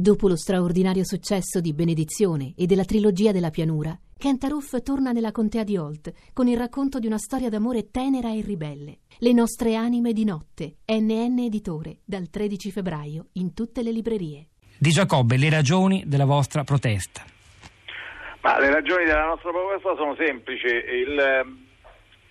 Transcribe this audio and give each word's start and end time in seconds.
Dopo 0.00 0.28
lo 0.28 0.36
straordinario 0.36 1.04
successo 1.04 1.60
di 1.60 1.74
Benedizione 1.74 2.54
e 2.56 2.64
della 2.64 2.86
trilogia 2.86 3.32
della 3.32 3.50
pianura, 3.50 3.94
Kent 4.16 4.44
Aruf 4.44 4.82
torna 4.82 5.12
nella 5.12 5.30
contea 5.30 5.62
di 5.62 5.76
Holt 5.76 6.10
con 6.32 6.48
il 6.48 6.56
racconto 6.56 6.98
di 6.98 7.06
una 7.06 7.18
storia 7.18 7.50
d'amore 7.50 7.90
tenera 7.90 8.32
e 8.32 8.40
ribelle. 8.40 9.00
Le 9.18 9.32
nostre 9.34 9.74
anime 9.74 10.14
di 10.14 10.24
notte, 10.24 10.76
NN 10.86 11.40
Editore, 11.40 11.98
dal 12.02 12.30
13 12.30 12.70
febbraio 12.70 13.26
in 13.32 13.52
tutte 13.52 13.82
le 13.82 13.92
librerie. 13.92 14.46
Di 14.78 14.88
Giacobbe, 14.88 15.36
le 15.36 15.50
ragioni 15.50 16.04
della 16.06 16.24
vostra 16.24 16.64
protesta. 16.64 17.22
Ma 18.40 18.58
le 18.58 18.72
ragioni 18.72 19.04
della 19.04 19.26
nostra 19.26 19.50
protesta 19.50 19.96
sono 19.96 20.16
semplici. 20.16 20.64
Il, 20.64 21.68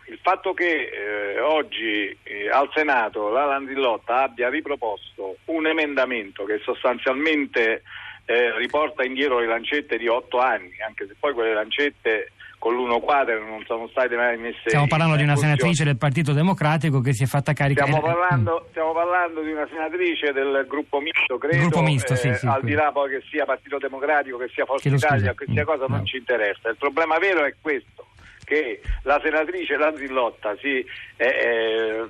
il 0.10 0.20
fatto 0.22 0.54
che 0.54 0.90
eh, 0.92 1.40
oggi 1.40 2.18
eh, 2.24 2.50
al 2.50 2.70
Senato 2.74 3.30
la 3.30 3.46
Landillotta 3.46 4.24
abbia 4.24 4.50
riproposto 4.50 5.38
un 5.46 5.68
emendamento 5.68 6.46
che 6.46 6.60
sostanzialmente 6.64 7.84
eh, 8.26 8.58
riporta 8.58 9.04
indietro 9.04 9.40
le 9.40 9.48
lancette 9.48 9.98
di 9.98 10.08
otto 10.08 10.40
anni, 10.40 10.72
anche 10.86 11.06
se 11.08 11.16
poi 11.20 11.34
quelle 11.34 11.54
lancette 11.54 12.32
con 12.60 12.74
l'uno 12.76 13.00
quadro 13.00 13.40
non 13.40 13.64
sono 13.66 13.88
state 13.88 14.18
mai 14.18 14.38
messe 14.38 14.60
Stiamo 14.66 14.88
parlando 14.88 15.16
di 15.16 15.24
una 15.24 15.32
funzione. 15.32 15.56
senatrice 15.56 15.84
del 15.86 15.98
Partito 15.98 16.34
Democratico 16.34 17.00
che 17.00 17.14
si 17.14 17.24
è 17.24 17.26
fatta 17.26 17.54
carica 17.54 17.86
Stiamo 17.86 18.02
parlando, 18.02 18.66
stiamo 18.72 18.92
parlando 18.92 19.42
di 19.42 19.52
una 19.52 19.66
senatrice 19.70 20.34
del 20.34 20.66
gruppo 20.68 21.00
misto, 21.00 21.38
credo, 21.38 21.58
Gruppo 21.58 21.82
misto, 21.82 22.14
eh, 22.14 22.18
sì, 22.18 22.34
sì, 22.34 22.46
al 22.46 22.60
quindi. 22.60 22.72
di 22.72 22.74
là 22.76 22.92
poi 22.92 23.10
che 23.12 23.24
sia 23.30 23.46
Partito 23.46 23.78
Democratico, 23.78 24.38
che 24.38 24.50
sia 24.50 24.66
Forza 24.66 24.90
Italia, 24.90 25.34
che 25.34 25.46
sia 25.48 25.64
cosa 25.64 25.86
Mm, 25.86 25.92
no. 25.92 25.96
non 25.96 26.06
ci 26.06 26.18
interessa. 26.18 26.68
Il 26.70 26.76
problema 26.78 27.18
vero 27.18 27.46
è 27.46 27.54
questo 27.62 28.08
che 28.50 28.82
la 29.04 29.22
senatrice 29.24 29.78
Lanzillotta 29.78 30.58
si, 30.60 30.84
eh, 31.18 31.28
eh, 31.28 32.08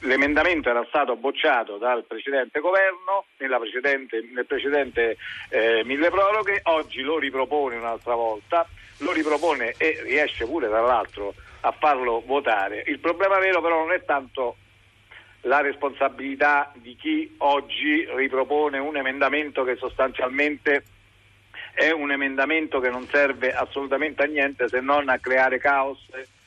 l'emendamento 0.00 0.70
era 0.70 0.82
stato 0.88 1.16
bocciato 1.16 1.76
dal 1.76 2.04
precedente 2.06 2.60
governo 2.60 3.26
precedente- 3.36 4.26
nel 4.32 4.46
precedente 4.46 5.18
eh, 5.50 5.84
mille 5.84 6.08
proroghe, 6.08 6.60
oggi 6.64 7.02
lo 7.02 7.18
ripropone 7.18 7.76
un'altra 7.76 8.14
volta, 8.14 8.66
lo 8.98 9.12
ripropone 9.12 9.74
e 9.76 10.00
riesce 10.02 10.46
pure 10.46 10.68
tra 10.68 10.80
l'altro 10.80 11.34
a 11.60 11.72
farlo 11.78 12.22
votare. 12.24 12.84
Il 12.86 12.98
problema 12.98 13.38
vero 13.38 13.60
però 13.60 13.76
non 13.80 13.92
è 13.92 14.02
tanto 14.04 14.56
la 15.42 15.60
responsabilità 15.60 16.72
di 16.74 16.96
chi 16.96 17.34
oggi 17.38 18.06
ripropone 18.14 18.78
un 18.78 18.96
emendamento 18.96 19.62
che 19.64 19.76
sostanzialmente 19.76 20.84
è 21.72 21.90
un 21.90 22.10
emendamento 22.12 22.80
che 22.80 22.90
non 22.90 23.08
serve 23.10 23.52
assolutamente 23.52 24.22
a 24.22 24.26
niente 24.26 24.68
se 24.68 24.80
non 24.80 25.08
a 25.08 25.18
creare 25.18 25.58
caos 25.58 25.98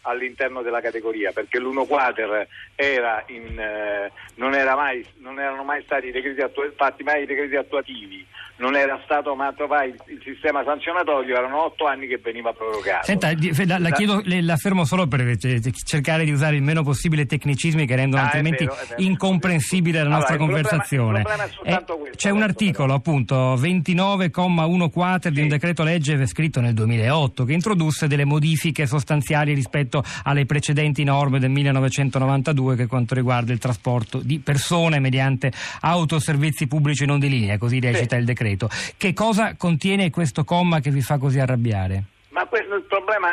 all'interno 0.05 0.61
della 0.61 0.81
categoria 0.81 1.31
perché 1.31 1.59
l'uno 1.59 1.85
quater 1.85 2.47
era 2.75 3.23
in, 3.27 3.57
eh, 3.59 4.11
non, 4.35 4.53
era 4.53 4.75
mai, 4.75 5.05
non 5.19 5.39
erano 5.39 5.63
mai 5.63 5.81
stati 5.83 6.11
decreti 6.11 6.41
attu- 6.41 6.73
fatti 6.75 7.03
mai 7.03 7.23
i 7.23 7.25
decreti 7.25 7.55
attuativi 7.55 8.25
non 8.57 8.75
era 8.77 9.01
stato 9.03 9.35
matto 9.35 9.67
mai 9.67 9.89
il, 9.89 10.01
il 10.07 10.21
sistema 10.23 10.63
sanzionatorio 10.63 11.35
erano 11.35 11.65
otto 11.65 11.85
anni 11.87 12.07
che 12.07 12.17
veniva 12.17 12.53
prorogato 12.53 13.05
Senta, 13.05 13.29
la, 13.65 13.79
la 13.79 13.89
chiedo, 13.91 14.21
le- 14.23 14.41
la 14.41 14.55
fermo 14.55 14.85
solo 14.85 15.07
per 15.07 15.21
eh, 15.21 15.37
cercare 15.85 16.23
di 16.23 16.31
usare 16.31 16.55
il 16.55 16.61
meno 16.63 16.81
possibile 16.83 17.25
tecnicismi 17.25 17.85
che 17.85 17.95
rendono 17.95 18.21
Ah, 18.21 18.25
è 18.25 18.27
altrimenti 18.27 18.63
vero, 18.65 18.77
è 18.77 18.85
vero. 18.87 19.01
incomprensibile 19.01 19.97
la 19.97 20.03
Allora, 20.05 20.17
nostra 20.19 20.35
problema- 20.37 20.61
conversazione. 20.61 21.21
problema 21.21 21.43
Eh, 21.43 21.83
questo, 21.83 21.99
c'è 22.15 22.29
un 22.29 22.41
articolo, 22.43 22.85
però. 22.87 22.97
appunto, 22.97 23.55
29,1 23.57 24.89
quater 24.89 25.31
di 25.31 25.39
un 25.39 25.45
Sì. 25.45 25.51
decreto 25.51 25.83
legge 25.83 26.25
scritto 26.25 26.61
nel 26.61 26.73
2008 26.73 27.43
che 27.43 27.53
introdusse 27.53 28.07
delle 28.07 28.25
modifiche 28.25 28.85
sostanziali 28.85 29.53
rispetto 29.53 29.94
alle 30.23 30.45
precedenti 30.45 31.03
norme 31.03 31.39
del 31.39 31.49
1992 31.49 32.75
che 32.75 32.87
quanto 32.87 33.15
riguarda 33.15 33.51
il 33.51 33.59
trasporto 33.59 34.19
di 34.19 34.39
persone 34.39 34.99
mediante 34.99 35.51
autoservizi 35.81 36.67
pubblici 36.67 37.05
non 37.05 37.19
di 37.19 37.29
linea, 37.29 37.57
così 37.57 37.79
recita 37.79 38.15
il 38.15 38.25
decreto. 38.25 38.69
Che 38.97 39.13
cosa 39.13 39.55
contiene 39.55 40.09
questo 40.09 40.43
comma 40.43 40.79
che 40.79 40.91
vi 40.91 41.01
fa 41.01 41.17
così 41.17 41.39
arrabbiare? 41.39 42.03
Ma 42.29 42.45
questo, 42.45 42.75
il 42.75 42.83
problema, 42.83 43.29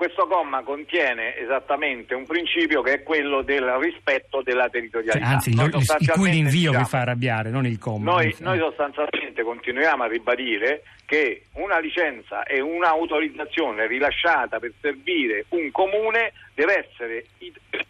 questo 0.00 0.26
comma 0.26 0.62
contiene 0.62 1.36
esattamente 1.36 2.14
un 2.14 2.24
principio 2.24 2.80
che 2.80 2.94
è 2.94 3.02
quello 3.02 3.42
del 3.42 3.62
rispetto 3.82 4.40
della 4.40 4.62
Cioè, 4.62 4.70
territorialità. 4.70 5.26
anzi, 5.26 5.54
Noi 5.54 5.66
il, 5.66 6.10
cui 6.12 6.30
l'invio 6.30 6.70
vi 6.70 6.76
diciamo- 6.78 6.86
fa 6.86 7.00
arrabbiare, 7.00 7.50
non 7.50 7.66
il 7.66 7.78
comma. 7.78 8.12
Noi, 8.12 8.34
noi 8.38 8.58
sostanzialmente 8.58 9.42
continuiamo 9.42 10.02
a 10.04 10.06
ribadire 10.06 10.84
che 11.04 11.42
una 11.56 11.78
licenza 11.80 12.44
e 12.44 12.62
un'autorizzazione 12.62 13.86
rilasciata 13.86 14.58
per 14.58 14.72
servire 14.80 15.44
un 15.50 15.70
comune 15.70 16.32
deve 16.54 16.78
essere 16.88 17.26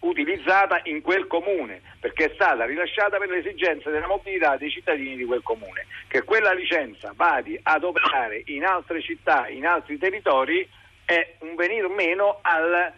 utilizzata 0.00 0.80
in 0.84 1.02
quel 1.02 1.28
comune 1.28 1.80
perché 2.00 2.24
è 2.24 2.30
stata 2.34 2.64
rilasciata 2.64 3.18
per 3.18 3.28
le 3.28 3.38
esigenze 3.38 3.88
della 3.90 4.08
mobilità 4.08 4.56
dei 4.56 4.70
cittadini 4.70 5.14
di 5.14 5.24
quel 5.24 5.42
comune. 5.44 5.86
Che 6.08 6.24
quella 6.24 6.52
licenza 6.52 7.12
vadi 7.14 7.56
ad 7.62 7.84
operare 7.84 8.42
in 8.46 8.64
altre 8.64 9.00
città, 9.00 9.46
in 9.46 9.64
altri 9.64 9.96
territori 9.96 10.68
è 11.10 11.34
un 11.40 11.56
venir 11.56 11.88
meno 11.88 12.38
al 12.40 12.92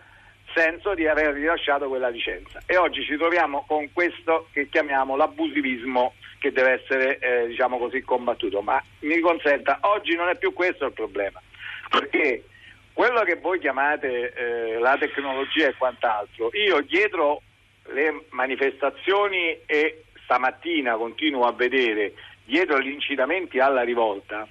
senso 0.55 0.93
di 0.95 1.07
aver 1.07 1.33
rilasciato 1.33 1.89
quella 1.89 2.11
licenza. 2.11 2.61
E 2.67 2.77
oggi 2.77 3.03
ci 3.05 3.17
troviamo 3.17 3.65
con 3.67 3.91
questo 3.91 4.49
che 4.53 4.69
chiamiamo 4.69 5.17
l'abusivismo 5.17 6.13
che 6.39 6.53
deve 6.53 6.83
essere 6.83 7.19
eh, 7.19 7.47
diciamo 7.47 7.79
così 7.79 8.03
combattuto. 8.03 8.61
Ma 8.61 8.83
mi 9.01 9.19
consenta 9.21 9.79
oggi 9.83 10.15
non 10.15 10.29
è 10.29 10.37
più 10.37 10.53
questo 10.53 10.85
il 10.85 10.93
problema 10.93 11.41
perché 11.89 12.45
quello 12.93 13.23
che 13.23 13.37
voi 13.37 13.59
chiamate 13.59 14.33
eh, 14.35 14.79
la 14.79 14.99
tecnologia 14.99 15.69
e 15.69 15.77
quant'altro 15.79 16.51
io 16.53 16.83
dietro 16.83 17.41
le 17.95 18.27
manifestazioni 18.31 19.59
e 19.65 20.05
stamattina 20.25 20.97
continuo 20.97 21.47
a 21.47 21.53
vedere 21.53 22.13
dietro 22.45 22.79
gli 22.81 22.91
incitamenti 22.91 23.59
alla 23.59 23.83
rivolta 23.83 24.47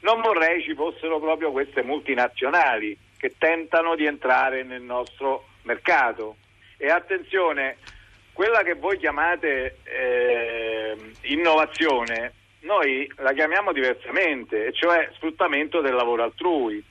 non 0.00 0.20
vorrei 0.20 0.62
ci 0.62 0.74
fossero 0.74 1.18
proprio 1.18 1.50
queste 1.50 1.82
multinazionali 1.82 2.96
che 3.18 3.34
tentano 3.38 3.94
di 3.94 4.06
entrare 4.06 4.62
nel 4.62 4.82
nostro 4.82 5.48
mercato. 5.62 6.36
E 6.76 6.90
attenzione, 6.90 7.76
quella 8.32 8.62
che 8.62 8.74
voi 8.74 8.98
chiamate 8.98 9.78
eh, 9.84 10.96
innovazione, 11.22 12.32
noi 12.60 13.10
la 13.16 13.32
chiamiamo 13.32 13.72
diversamente, 13.72 14.72
cioè 14.72 15.08
sfruttamento 15.14 15.80
del 15.80 15.94
lavoro 15.94 16.24
altrui. 16.24 16.84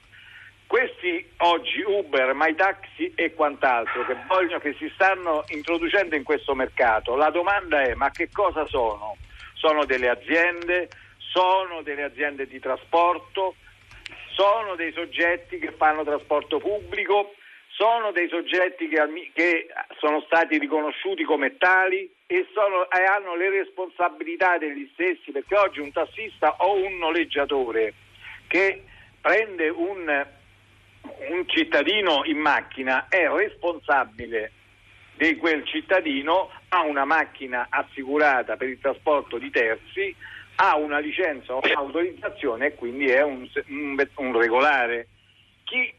Questi 0.66 1.30
oggi 1.38 1.84
Uber, 1.86 2.34
MyTaxi 2.34 3.14
e 3.14 3.34
quant'altro 3.34 4.04
che 4.06 4.16
vogliono 4.28 4.60
che 4.60 4.74
si 4.80 4.90
stanno 4.96 5.44
introducendo 5.50 6.16
in 6.16 6.24
questo 6.24 6.56
mercato, 6.56 7.16
la 7.16 7.30
domanda 7.30 7.82
è 7.84 7.94
ma 7.94 8.10
che 8.10 8.30
cosa 8.32 8.66
sono? 8.66 9.18
Sono 9.54 9.86
delle 9.86 10.10
aziende, 10.10 10.90
sono 11.18 11.84
delle 11.84 12.04
aziende 12.04 12.48
di 12.48 12.60
trasporto, 12.60 13.56
sono 14.36 14.76
dei 14.76 14.92
soggetti 14.92 15.58
che 15.58 15.72
fanno 15.72 16.04
trasporto 16.04 16.60
pubblico, 16.60 17.34
sono 17.70 18.12
dei 18.12 18.30
soggetti 18.30 18.88
che, 18.88 19.32
che 19.34 19.68
sono 20.00 20.22
stati 20.22 20.58
riconosciuti 20.58 21.24
come 21.24 21.58
tali 21.58 22.10
e, 22.28 22.48
sono- 22.54 22.90
e 22.90 23.04
hanno 23.04 23.36
le 23.36 23.50
responsabilità 23.50 24.58
degli 24.58 24.90
stessi, 24.94 25.32
perché 25.32 25.56
oggi 25.58 25.80
un 25.80 25.92
tassista 25.92 26.56
o 26.60 26.76
un 26.76 26.98
noleggiatore 26.98 27.94
che 28.48 28.84
prende 29.20 29.70
un, 29.70 30.26
un 31.30 31.48
cittadino 31.48 32.24
in 32.26 32.38
macchina 32.38 33.08
è 33.10 33.28
responsabile 33.28 34.52
di 35.18 35.36
quel 35.38 35.66
cittadino, 35.66 36.52
ha 36.70 36.82
una 36.82 37.06
macchina 37.06 37.68
assicurata 37.70 38.58
per 38.58 38.68
il 38.70 38.80
trasporto 38.80 39.38
di 39.38 39.50
terzi, 39.50 40.14
ha 40.56 40.76
una 40.78 41.00
licenza 41.00 41.54
o 41.54 41.62
un'autorizzazione 41.64 42.68
e 42.68 42.76
quindi 42.76 43.08
è 43.08 43.22
un, 43.22 43.48
un- 43.68 44.08
un 44.16 44.40
regolare. 44.40 45.08
Chi 45.64 45.94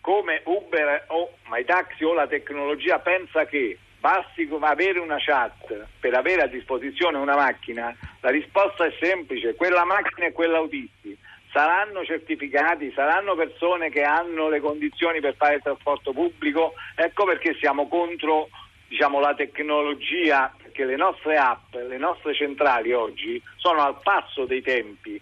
come 0.00 0.40
Uber 0.44 1.04
o 1.08 1.32
MyTaxi 1.48 2.04
o 2.04 2.14
la 2.14 2.26
tecnologia 2.26 2.98
pensa 2.98 3.44
che 3.44 3.78
basti 4.00 4.48
avere 4.60 5.00
una 5.00 5.18
chat 5.18 5.86
per 6.00 6.14
avere 6.14 6.42
a 6.42 6.46
disposizione 6.46 7.18
una 7.18 7.34
macchina, 7.34 7.94
la 8.20 8.30
risposta 8.30 8.86
è 8.86 8.94
semplice, 9.00 9.54
quella 9.54 9.84
macchina 9.84 10.28
e 10.28 10.32
quell'autisti 10.32 11.16
saranno 11.52 12.04
certificati, 12.04 12.92
saranno 12.94 13.34
persone 13.34 13.90
che 13.90 14.02
hanno 14.02 14.48
le 14.48 14.60
condizioni 14.60 15.20
per 15.20 15.34
fare 15.34 15.56
il 15.56 15.62
trasporto 15.62 16.12
pubblico, 16.12 16.74
ecco 16.94 17.24
perché 17.24 17.54
siamo 17.58 17.88
contro 17.88 18.48
diciamo, 18.86 19.20
la 19.20 19.34
tecnologia, 19.34 20.54
perché 20.78 20.84
le 20.84 20.96
nostre 20.96 21.36
app, 21.36 21.74
le 21.74 21.98
nostre 21.98 22.34
centrali 22.34 22.92
oggi 22.92 23.42
sono 23.56 23.82
al 23.82 23.98
passo 24.00 24.44
dei 24.44 24.62
tempi, 24.62 25.20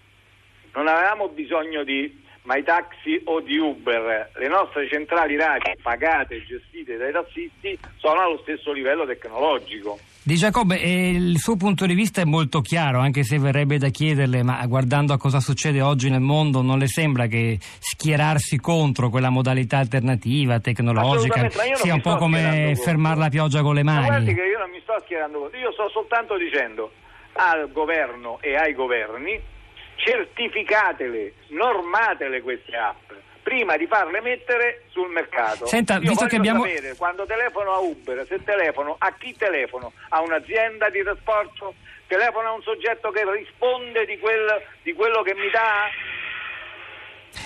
non 0.75 0.87
avevamo 0.87 1.29
bisogno 1.29 1.82
di 1.82 2.25
MyTaxi 2.46 3.22
o 3.25 3.40
di 3.40 3.58
Uber, 3.58 4.31
le 4.34 4.48
nostre 4.48 4.88
centrali 4.88 5.37
radio 5.37 5.72
pagate 5.82 6.37
e 6.37 6.44
gestite 6.44 6.96
dai 6.96 7.12
tassisti 7.12 7.76
sono 7.96 8.20
allo 8.20 8.38
stesso 8.43 8.72
livello 8.72 9.04
tecnologico. 9.04 9.98
Di 10.22 10.34
Giacobbe, 10.34 10.81
eh, 10.81 11.10
il 11.10 11.38
suo 11.38 11.56
punto 11.56 11.87
di 11.87 11.94
vista 11.94 12.20
è 12.20 12.25
molto 12.25 12.60
chiaro, 12.60 12.98
anche 12.98 13.22
se 13.22 13.38
verrebbe 13.38 13.78
da 13.78 13.88
chiederle, 13.88 14.43
ma 14.43 14.64
guardando 14.66 15.12
a 15.12 15.19
cosa 15.19 15.38
succede 15.38 15.81
oggi 15.81 16.08
nel 16.10 16.20
mondo, 16.20 16.62
non 16.62 16.78
le 16.78 16.88
sembra 16.88 17.26
che 17.26 17.58
schierarsi 17.60 18.58
contro 18.58 19.08
quella 19.08 19.31
modalità 19.31 19.78
alternativa, 19.78 20.58
tecnologica, 20.58 21.43
ma 21.43 21.48
sia 21.75 21.94
un 21.94 22.00
po' 22.00 22.16
come 22.16 22.75
fermare 22.76 23.19
la 23.19 23.28
pioggia 23.28 23.62
con 23.62 23.75
le 23.75 23.84
Ma 23.84 24.04
guardi 24.04 24.25
mani? 24.25 24.34
che 24.34 24.46
io 24.46 24.58
non 24.58 24.70
mi 24.70 24.81
sto 24.82 24.94
schierando 25.04 25.38
contro, 25.38 25.58
io 25.58 25.72
sto 25.72 25.88
soltanto 25.90 26.37
dicendo 26.37 26.90
al 27.34 27.70
governo 27.70 28.38
e 28.40 28.56
ai 28.56 28.72
governi 28.72 29.40
certificatele, 29.96 31.32
normatele 31.48 32.40
queste 32.43 32.76
app 32.76 33.12
prima 33.46 33.76
di 33.76 33.87
farle 33.87 34.20
mettere 34.20 34.82
sul 34.88 35.08
mercato. 35.08 35.66
Senta, 35.66 35.94
Io 35.94 36.00
visto 36.00 36.26
che 36.26 36.34
abbiamo... 36.34 36.64
sapere 36.64 36.96
quando 36.96 37.25
telefono 37.26 37.75
a 37.75 37.78
Uber, 37.78 38.26
se 38.26 38.43
telefono 38.43 38.96
a 38.98 39.12
chi 39.12 39.37
telefono? 39.37 39.93
A 40.08 40.20
un'azienda 40.20 40.90
di 40.90 41.00
trasporto? 41.04 41.75
Telefono 42.08 42.48
a 42.48 42.52
un 42.54 42.62
soggetto 42.62 43.12
che 43.12 43.22
risponde 43.31 44.04
di, 44.04 44.19
quel, 44.19 44.62
di 44.82 44.93
quello 44.94 45.22
che 45.22 45.34
mi 45.34 45.48
dà? 45.50 45.88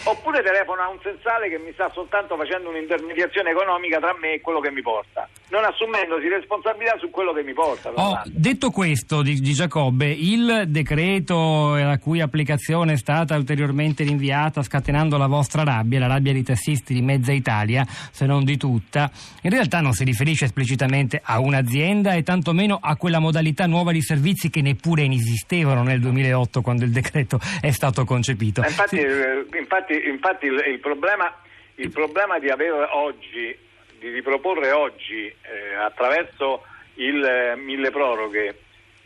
Oppure 0.04 0.42
telefono 0.42 0.80
a 0.82 0.88
un 0.88 0.98
sensale 1.02 1.48
che 1.48 1.58
mi 1.58 1.72
sta 1.72 1.90
soltanto 1.92 2.36
facendo 2.36 2.70
un'intermediazione 2.70 3.50
economica 3.50 3.98
tra 3.98 4.16
me 4.18 4.34
e 4.34 4.40
quello 4.40 4.60
che 4.60 4.70
mi 4.70 4.80
porta, 4.80 5.28
non 5.50 5.64
assumendosi 5.64 6.26
responsabilità 6.28 6.96
su 6.98 7.10
quello 7.10 7.32
che 7.32 7.42
mi 7.42 7.52
porta. 7.52 7.90
Oh, 7.94 8.20
detto 8.26 8.70
questo 8.70 9.20
di, 9.22 9.40
di 9.40 9.52
Giacobbe, 9.52 10.06
il 10.10 10.64
decreto 10.68 11.74
la 11.76 11.98
cui 11.98 12.20
applicazione 12.20 12.94
è 12.94 12.96
stata 12.96 13.36
ulteriormente 13.36 14.02
rinviata 14.02 14.62
scatenando 14.62 15.18
la 15.18 15.26
vostra 15.26 15.64
rabbia, 15.64 15.98
la 15.98 16.06
rabbia 16.06 16.32
dei 16.32 16.42
tassisti 16.42 16.94
di 16.94 17.02
mezza 17.02 17.32
Italia, 17.32 17.84
se 17.86 18.24
non 18.26 18.44
di 18.44 18.56
tutta, 18.56 19.10
in 19.42 19.50
realtà 19.50 19.80
non 19.80 19.92
si 19.92 20.04
riferisce 20.04 20.46
esplicitamente 20.46 21.20
a 21.22 21.40
un'azienda 21.40 22.14
e 22.14 22.22
tantomeno 22.22 22.78
a 22.80 22.96
quella 22.96 23.18
modalità 23.18 23.66
nuova 23.66 23.92
di 23.92 24.00
servizi 24.02 24.48
che 24.48 24.62
neppure 24.62 25.02
inesistevano 25.02 25.82
nel 25.82 26.00
2008 26.00 26.62
quando 26.62 26.84
il 26.84 26.90
decreto 26.90 27.38
è 27.60 27.70
stato 27.70 28.04
concepito. 28.04 28.62
Infatti, 28.62 28.96
Sì. 28.96 29.02
eh, 29.02 29.44
infatti, 29.90 30.08
infatti 30.08 30.46
il, 30.46 30.62
il 30.66 30.78
problema, 30.78 31.34
il 31.76 31.90
problema 31.90 32.38
di 32.38 32.48
avere 32.48 32.86
oggi, 32.92 33.56
di 33.98 34.08
riproporre 34.08 34.70
oggi 34.70 35.26
eh, 35.26 35.74
attraverso 35.74 36.64
il 36.94 37.22
eh, 37.24 37.56
mille 37.56 37.90
proroghe 37.90 38.58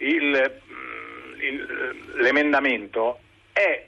mm, 0.03 0.35
il- 1.41 2.13
l'emendamento 2.17 3.19
è 3.53 3.87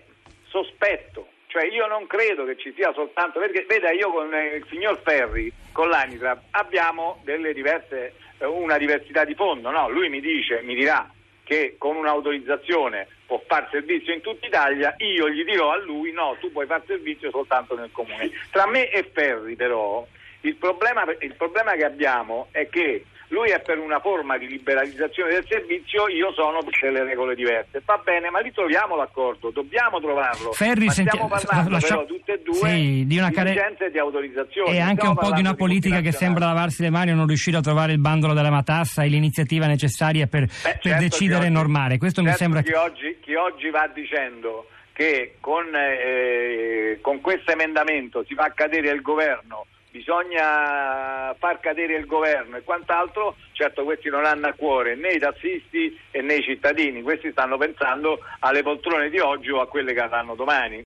sospetto. 0.49 1.29
Cioè 1.49 1.67
io 1.67 1.87
non 1.87 2.07
credo 2.07 2.45
che 2.45 2.57
ci 2.57 2.73
sia 2.75 2.93
soltanto, 2.93 3.39
perché 3.39 3.65
veda 3.69 3.91
io 3.91 4.11
con 4.11 4.33
eh, 4.35 4.57
il 4.57 4.67
signor 4.69 5.01
Ferri, 5.03 5.51
con 5.73 5.89
l'Anitra, 5.89 6.41
abbiamo 6.51 7.23
diverse, 7.25 8.15
eh, 8.39 8.47
una 8.47 8.77
diversità 8.77 9.25
di 9.25 9.35
fondo, 9.35 9.71
no? 9.71 9.89
Lui 9.89 10.09
mi 10.09 10.21
dice, 10.21 10.61
mi 10.63 10.75
dirà 10.75 11.09
che 11.45 11.77
con 11.79 11.97
un'autorizzazione 11.97 13.07
può 13.27 13.43
fare 13.47 13.69
servizio 13.71 14.15
in 14.15 14.21
tutta 14.21 14.47
Italia, 14.47 14.95
io 14.99 15.29
gli 15.29 15.45
dirò 15.45 15.73
a 15.73 15.79
lui 15.79 16.13
no, 16.13 16.37
tu 16.41 16.51
puoi 16.53 16.67
fare 16.67 16.85
servizio 16.87 17.31
soltanto 17.31 17.77
nel 17.77 17.91
comune. 17.93 18.31
Tra 18.51 18.67
me 18.67 18.91
e 18.91 19.03
Ferri 19.13 19.57
però 19.57 20.07
il 20.49 20.57
problema, 20.57 21.05
il 21.21 21.35
problema 21.37 21.73
che 21.73 21.85
abbiamo 21.85 22.49
è 22.51 22.69
che 22.69 23.05
lui 23.31 23.51
è 23.51 23.61
per 23.61 23.79
una 23.79 23.99
forma 23.99 24.39
di 24.39 24.47
liberalizzazione 24.47 25.33
del 25.33 25.45
servizio, 25.49 26.07
io 26.09 26.33
sono 26.33 26.61
per 26.63 26.79
delle 26.81 27.03
regole 27.03 27.35
diverse. 27.35 27.83
Va 27.85 28.01
bene, 28.05 28.31
ma 28.31 28.39
lì 28.39 28.53
troviamo 28.53 28.95
l'accordo, 28.95 29.51
dobbiamo 29.51 29.99
trovarlo. 30.01 30.53
Ferri, 30.53 30.89
senti- 30.91 31.11
stiamo 31.11 31.27
parlando 31.29 31.71
lascia- 31.71 31.95
però 31.97 32.05
tutte 32.07 32.33
e 32.35 32.43
due 32.45 32.55
Sì, 32.71 33.05
di 33.05 33.19
una 33.19 33.31
care- 33.33 33.51
licenze 33.51 33.87
e 33.87 33.91
di 33.91 33.99
autorizzazioni. 33.99 34.77
E 34.77 34.81
anche 34.81 35.09
un 35.09 35.15
po' 35.17 35.33
di 35.33 35.41
una 35.41 35.55
parlando 35.55 35.57
politica 35.57 36.01
che 36.01 36.13
sembra 36.13 36.47
lavarsi 36.47 36.83
le 36.83 36.91
mani 36.91 37.11
o 37.11 37.15
non 37.17 37.27
riuscire 37.27 37.57
a 37.57 37.61
trovare 37.63 37.91
il 37.91 37.99
bandolo 37.99 38.33
della 38.33 38.51
matassa 38.51 39.03
e 39.03 39.09
l'iniziativa 39.09 39.67
necessaria 39.67 40.29
per, 40.29 40.43
Beh, 40.47 40.51
per 40.63 40.79
certo 40.81 41.01
decidere 41.03 41.41
e 41.41 41.47
oggi- 41.47 41.53
normare. 41.55 41.99
Questo 41.99 42.21
mi 42.21 42.29
certo 42.29 42.43
sembra 42.45 42.61
chi 42.63 42.73
oggi, 42.75 43.17
chi 43.21 43.35
oggi 43.35 43.71
va 43.71 43.91
dicendo 43.93 44.69
che 44.93 45.35
con, 45.41 45.65
eh, 45.75 46.99
con 47.03 47.21
questo 47.21 47.51
emendamento 47.51 48.25
si 48.25 48.35
fa 48.35 48.53
cadere 48.55 48.91
il 48.91 49.03
governo, 49.03 49.67
bisogna 49.97 51.35
far 51.39 51.59
cadere 51.61 51.97
il 51.97 52.07
governo 52.07 52.57
e 52.57 52.63
quant'altro, 52.63 53.37
certo 53.53 53.85
questi 53.85 54.11
non 54.11 54.27
hanno 54.27 54.49
a 54.49 54.53
cuore 54.53 54.95
né 54.95 55.13
i 55.13 55.19
tassisti 55.19 55.99
né 56.13 56.35
i 56.35 56.43
cittadini, 56.43 57.03
questi 57.03 57.31
stanno 57.31 57.57
pensando 57.57 58.19
alle 58.41 58.63
poltrone 58.63 59.09
di 59.09 59.19
oggi 59.19 59.51
o 59.51 59.61
a 59.61 59.69
quelle 59.69 59.95
che 59.95 60.01
avranno 60.01 60.35
domani. 60.35 60.75